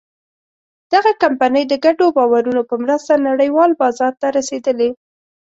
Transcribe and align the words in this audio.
دغه 0.93 1.11
کمپنۍ 1.23 1.63
د 1.67 1.73
ګډو 1.85 2.05
باورونو 2.17 2.61
په 2.69 2.75
مرسته 2.83 3.13
نړۍوال 3.27 3.71
بازار 3.81 4.13
ته 4.21 4.27
رسېدلې. 4.37 4.89